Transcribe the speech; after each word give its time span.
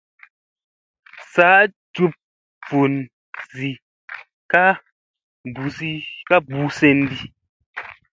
Saa 1.33 1.61
juɓ 1.93 2.13
vun 2.67 2.93
zii 3.53 3.75
ka 6.31 6.37
ɓuu 6.49 6.65
senɗi. 6.77 7.17